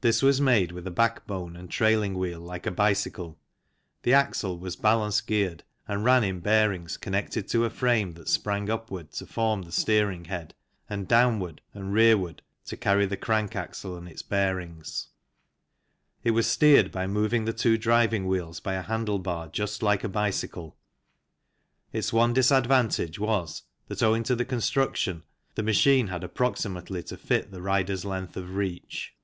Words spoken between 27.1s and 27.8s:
fit the